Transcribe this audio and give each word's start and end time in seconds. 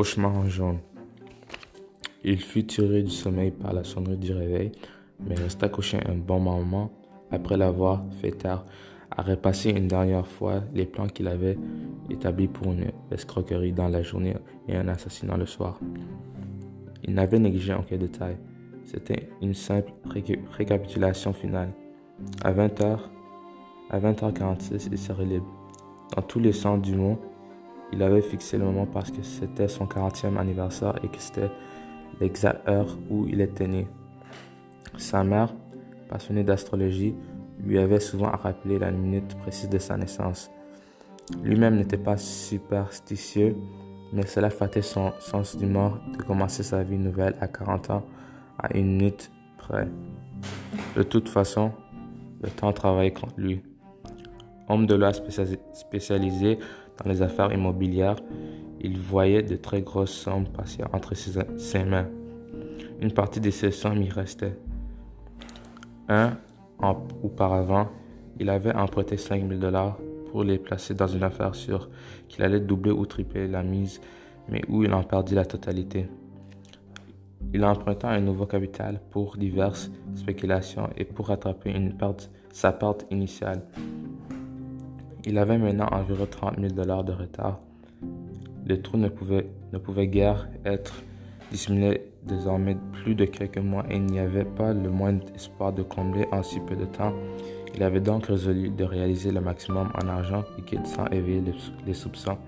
cauchemar 0.00 0.34
en 0.34 0.48
jaune. 0.48 0.78
Il 2.24 2.40
fut 2.40 2.64
tiré 2.64 3.02
du 3.02 3.10
sommeil 3.10 3.50
par 3.50 3.74
la 3.74 3.84
sonnerie 3.84 4.16
du 4.16 4.32
réveil, 4.32 4.72
mais 5.22 5.34
resta 5.34 5.68
couché 5.68 5.98
un 6.08 6.14
bon 6.14 6.40
moment 6.40 6.90
après 7.30 7.58
l'avoir 7.58 8.02
fait 8.22 8.30
tard, 8.30 8.64
à 9.10 9.20
repasser 9.20 9.68
une 9.68 9.88
dernière 9.88 10.26
fois 10.26 10.62
les 10.72 10.86
plans 10.86 11.06
qu'il 11.06 11.28
avait 11.28 11.58
établis 12.08 12.48
pour 12.48 12.72
une 12.72 12.92
escroquerie 13.10 13.74
dans 13.74 13.88
la 13.88 14.02
journée 14.02 14.34
et 14.68 14.74
un 14.74 14.88
assassinat 14.88 15.36
le 15.36 15.44
soir. 15.44 15.78
Il 17.04 17.12
n'avait 17.12 17.38
négligé 17.38 17.74
aucun 17.74 17.98
détail. 17.98 18.38
C'était 18.86 19.28
une 19.42 19.52
simple 19.52 19.92
récapitulation 20.56 21.34
finale. 21.34 21.74
À 22.42 22.54
20h, 22.54 23.00
à 23.90 24.00
20h46, 24.00 24.88
il 24.90 24.98
serait 24.98 25.26
libre. 25.26 25.52
Dans 26.16 26.22
tous 26.22 26.40
les 26.40 26.54
sens 26.54 26.80
du 26.80 26.96
mot, 26.96 27.18
il 27.92 28.02
avait 28.02 28.22
fixé 28.22 28.58
le 28.58 28.64
moment 28.64 28.86
parce 28.86 29.10
que 29.10 29.22
c'était 29.22 29.68
son 29.68 29.86
40e 29.86 30.36
anniversaire 30.36 30.94
et 31.02 31.08
que 31.08 31.18
c'était 31.18 31.50
l'exacte 32.20 32.68
heure 32.68 32.98
où 33.10 33.26
il 33.26 33.40
était 33.40 33.66
né. 33.66 33.88
Sa 34.96 35.24
mère, 35.24 35.54
passionnée 36.08 36.44
d'astrologie, 36.44 37.14
lui 37.58 37.78
avait 37.78 38.00
souvent 38.00 38.30
rappelé 38.30 38.78
la 38.78 38.90
minute 38.90 39.36
précise 39.38 39.68
de 39.68 39.78
sa 39.78 39.96
naissance. 39.96 40.50
Lui-même 41.42 41.76
n'était 41.76 41.98
pas 41.98 42.16
superstitieux, 42.16 43.56
mais 44.12 44.26
cela 44.26 44.50
flattait 44.50 44.82
son 44.82 45.12
sens 45.20 45.56
d'humour 45.56 45.98
de 46.16 46.22
commencer 46.22 46.62
sa 46.62 46.82
vie 46.82 46.98
nouvelle 46.98 47.36
à 47.40 47.48
40 47.48 47.90
ans 47.90 48.04
à 48.58 48.76
une 48.76 48.96
minute 48.96 49.30
près. 49.56 49.88
De 50.96 51.02
toute 51.02 51.28
façon, 51.28 51.72
le 52.42 52.50
temps 52.50 52.72
travaillait 52.72 53.12
contre 53.12 53.38
lui. 53.38 53.62
Homme 54.68 54.86
de 54.86 54.94
loi 54.94 55.12
spécialisé 55.12 56.58
dans 57.02 57.10
les 57.10 57.22
affaires 57.22 57.52
immobilières, 57.52 58.16
il 58.80 58.98
voyait 58.98 59.42
de 59.42 59.56
très 59.56 59.82
grosses 59.82 60.12
sommes 60.12 60.46
passer 60.46 60.82
entre 60.92 61.14
ses, 61.14 61.84
mains. 61.84 62.08
Une 63.00 63.12
partie 63.12 63.40
de 63.40 63.50
ces 63.50 63.70
sommes 63.70 64.02
y 64.02 64.08
restait. 64.08 64.56
Un 66.08 66.36
an 66.78 67.06
auparavant, 67.22 67.88
il 68.38 68.48
avait 68.48 68.74
emprunté 68.74 69.16
5 69.16 69.46
000 69.46 69.60
dollars 69.60 69.98
pour 70.30 70.44
les 70.44 70.58
placer 70.58 70.94
dans 70.94 71.06
une 71.06 71.22
affaire 71.22 71.54
sûre 71.54 71.90
qu'il 72.28 72.42
allait 72.42 72.60
doubler 72.60 72.92
ou 72.92 73.04
tripler 73.04 73.48
la 73.48 73.62
mise, 73.62 74.00
mais 74.48 74.62
où 74.68 74.82
il 74.82 74.92
en 74.94 75.02
perdit 75.02 75.34
la 75.34 75.44
totalité. 75.44 76.08
Il 77.52 77.64
emprunta 77.64 78.08
un 78.08 78.20
nouveau 78.20 78.46
capital 78.46 79.00
pour 79.10 79.36
diverses 79.36 79.90
spéculations 80.14 80.88
et 80.96 81.04
pour 81.04 81.28
rattraper 81.28 81.70
une 81.70 81.96
sa 82.52 82.72
perte 82.72 83.06
initiale. 83.10 83.62
Il 85.26 85.36
avait 85.36 85.58
maintenant 85.58 85.88
environ 85.92 86.26
30 86.30 86.58
000 86.58 86.72
dollars 86.72 87.04
de 87.04 87.12
retard. 87.12 87.60
Le 88.66 88.80
trou 88.80 88.96
ne 88.96 89.08
pouvait, 89.08 90.06
guère 90.06 90.48
être 90.64 91.02
dissimulé 91.50 92.10
désormais 92.24 92.76
plus 92.92 93.14
de 93.14 93.26
quelques 93.26 93.58
mois 93.58 93.84
et 93.90 93.96
il 93.96 94.06
n'y 94.06 94.18
avait 94.18 94.44
pas 94.44 94.72
le 94.72 94.88
moindre 94.88 95.26
espoir 95.34 95.72
de 95.72 95.82
combler 95.82 96.26
en 96.32 96.42
si 96.42 96.60
peu 96.60 96.74
de 96.74 96.86
temps. 96.86 97.12
Il 97.74 97.82
avait 97.82 98.00
donc 98.00 98.26
résolu 98.26 98.70
de 98.70 98.84
réaliser 98.84 99.30
le 99.30 99.40
maximum 99.40 99.90
en 100.02 100.08
argent 100.08 100.44
liquide 100.56 100.86
sans 100.86 101.06
éveiller 101.08 101.42
les, 101.86 101.94
soupçons. 101.94 102.38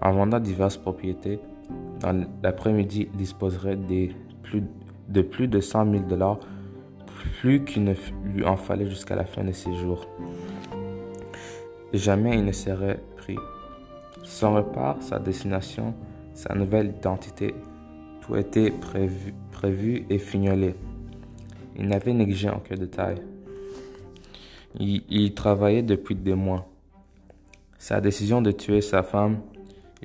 En 0.00 0.12
vendant 0.12 0.40
diverses 0.40 0.76
propriétés, 0.76 1.40
dans 2.00 2.26
l'après-midi, 2.42 3.08
il 3.12 3.16
disposerait 3.16 3.76
de 3.76 4.08
plus, 4.42 4.62
de 5.08 5.22
plus 5.22 5.48
de 5.48 5.60
100 5.60 5.90
000 5.90 6.04
dollars, 6.04 6.38
plus 7.40 7.64
qu'il 7.64 7.84
ne 7.84 7.94
lui 8.24 8.44
en 8.44 8.56
fallait 8.56 8.88
jusqu'à 8.88 9.16
la 9.16 9.24
fin 9.24 9.42
de 9.42 9.52
ses 9.52 9.74
jours. 9.74 10.06
Jamais 11.92 12.36
il 12.36 12.44
ne 12.44 12.52
serait 12.52 13.00
pris. 13.16 13.36
Son 14.22 14.54
repas, 14.54 14.96
sa 15.00 15.18
destination, 15.18 15.94
sa 16.34 16.54
nouvelle 16.54 16.88
identité, 16.88 17.54
tout 18.20 18.36
était 18.36 18.70
prévu, 18.70 20.04
et 20.10 20.18
fignolé. 20.18 20.74
Il 21.76 21.88
n'avait 21.88 22.12
négligé 22.12 22.50
aucun 22.50 22.74
détail. 22.74 23.16
Il, 24.78 25.02
il, 25.08 25.34
travaillait 25.34 25.82
depuis 25.82 26.14
des 26.14 26.34
mois. 26.34 26.68
Sa 27.78 28.00
décision 28.00 28.42
de 28.42 28.50
tuer 28.50 28.82
sa 28.82 29.02
femme, 29.02 29.40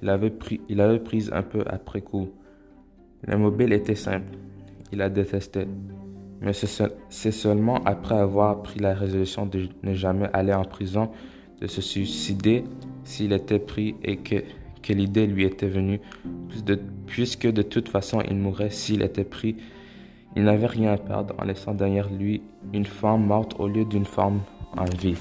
il 0.02 0.10
avait, 0.10 0.30
pris, 0.30 0.62
il 0.70 0.80
avait 0.80 1.00
prise 1.00 1.32
un 1.34 1.44
peu 1.44 1.64
après 1.68 2.02
coup. 2.02 2.30
Le 3.24 3.38
mobile 3.38 3.74
était 3.74 3.96
simple. 3.96 4.38
Il 4.92 5.00
la 5.00 5.10
détestait. 5.10 5.68
Mais 6.42 6.54
c'est 6.54 7.32
seulement 7.32 7.84
après 7.86 8.16
avoir 8.16 8.64
pris 8.64 8.80
la 8.80 8.94
résolution 8.94 9.46
de 9.46 9.68
ne 9.84 9.94
jamais 9.94 10.30
aller 10.34 10.54
en 10.54 10.66
prison 10.66 11.12
de 11.64 11.68
se 11.68 11.82
suicider 11.82 12.66
s'il 13.06 13.32
était 13.32 13.58
pris 13.58 13.96
et 14.04 14.18
que, 14.18 14.44
que 14.82 14.92
l'idée 14.92 15.26
lui 15.26 15.46
était 15.46 15.70
venue, 15.70 16.02
puisque 17.08 17.48
de 17.48 17.62
toute 17.62 17.88
façon 17.88 18.22
il 18.30 18.36
mourrait 18.36 18.70
s'il 18.70 19.02
était 19.02 19.24
pris. 19.24 19.56
Il 20.36 20.44
n'avait 20.44 20.68
rien 20.68 20.92
à 20.92 20.98
perdre 20.98 21.34
en 21.40 21.46
laissant 21.46 21.74
derrière 21.74 22.12
lui 22.12 22.42
une 22.74 22.86
femme 22.86 23.26
morte 23.28 23.56
au 23.60 23.70
lieu 23.70 23.86
d'une 23.86 24.06
femme 24.06 24.42
en 24.76 24.84
vie. 24.84 25.16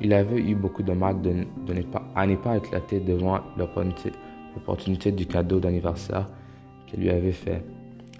Il 0.00 0.14
avait 0.14 0.40
eu 0.40 0.54
beaucoup 0.54 0.82
de 0.82 0.92
mal 0.92 1.20
de, 1.20 1.44
ne 1.68 1.82
pas, 1.82 2.08
à 2.14 2.26
ne 2.26 2.36
pas 2.36 2.56
éclater 2.56 3.00
devant 3.00 3.40
l'opportunité 3.58 5.12
du 5.12 5.26
cadeau 5.26 5.60
d'anniversaire 5.60 6.26
qu'elle 6.86 7.00
lui 7.00 7.10
avait 7.10 7.32
fait. 7.32 7.62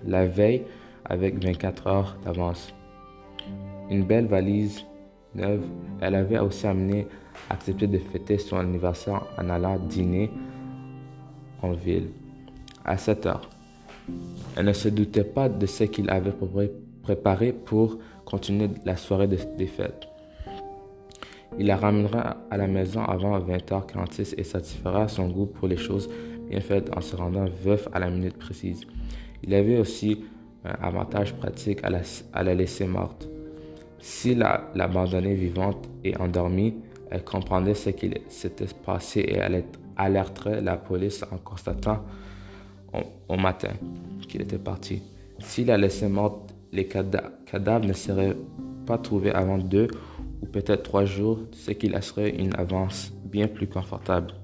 La 0.04 0.26
veille, 0.26 0.64
avec 1.06 1.42
24 1.42 1.86
heures 1.86 2.18
d'avance. 2.22 2.74
Une 3.88 4.04
belle 4.04 4.26
valise 4.26 4.84
elle 6.00 6.14
avait 6.14 6.38
aussi 6.38 6.66
accepté 7.50 7.86
de 7.86 7.98
fêter 7.98 8.38
son 8.38 8.58
anniversaire 8.58 9.26
en 9.38 9.48
allant 9.50 9.78
dîner 9.78 10.30
en 11.62 11.72
ville 11.72 12.10
à 12.84 12.96
7 12.96 13.26
heures. 13.26 13.48
Elle 14.56 14.66
ne 14.66 14.72
se 14.72 14.88
doutait 14.88 15.24
pas 15.24 15.48
de 15.48 15.66
ce 15.66 15.84
qu'il 15.84 16.10
avait 16.10 16.34
préparé 17.02 17.52
pour 17.52 17.98
continuer 18.24 18.68
la 18.84 18.96
soirée 18.96 19.28
des 19.28 19.66
fêtes. 19.66 20.08
Il 21.58 21.66
la 21.66 21.76
ramènera 21.76 22.36
à 22.50 22.56
la 22.56 22.66
maison 22.66 23.02
avant 23.02 23.38
20h46 23.40 24.34
et 24.36 24.44
satisfera 24.44 25.08
son 25.08 25.28
goût 25.28 25.46
pour 25.46 25.66
les 25.66 25.76
choses 25.76 26.08
bien 26.48 26.60
faites 26.60 26.90
en 26.96 27.00
se 27.00 27.16
rendant 27.16 27.46
veuf 27.64 27.88
à 27.92 27.98
la 27.98 28.10
minute 28.10 28.36
précise. 28.38 28.80
Il 29.42 29.54
avait 29.54 29.78
aussi 29.78 30.24
un 30.64 30.84
avantage 30.84 31.34
pratique 31.34 31.80
à 31.84 32.42
la 32.42 32.54
laisser 32.54 32.86
morte. 32.86 33.28
S'il 34.00 34.38
l'abandonnait 34.74 35.34
vivante 35.34 35.88
et 36.04 36.16
endormie, 36.16 36.74
elle 37.10 37.24
comprendrait 37.24 37.74
ce 37.74 37.90
qu'il 37.90 38.18
s'était 38.28 38.66
passé 38.84 39.20
et 39.20 39.36
elle 39.36 39.64
alerterait 39.96 40.60
la 40.60 40.76
police 40.76 41.24
en 41.30 41.38
constatant 41.38 42.04
au, 43.28 43.36
matin 43.36 43.72
qu'il 44.28 44.42
était 44.42 44.58
parti. 44.58 45.02
S'il 45.38 45.66
la 45.66 45.76
laissait 45.76 46.08
morte, 46.08 46.54
les 46.72 46.86
cadavres 46.86 47.86
ne 47.86 47.92
seraient 47.92 48.36
pas 48.86 48.98
trouvés 48.98 49.32
avant 49.32 49.58
deux 49.58 49.88
ou 50.42 50.46
peut-être 50.46 50.82
trois 50.82 51.04
jours, 51.04 51.40
ce 51.52 51.72
qui 51.72 51.88
laisserait 51.88 52.30
une 52.30 52.54
avance 52.56 53.12
bien 53.24 53.48
plus 53.48 53.66
confortable. 53.66 54.34